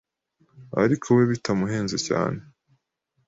ariko 0.83 1.07
we 1.17 1.23
bitamuhenze 1.31 1.97
cyane 2.07 2.39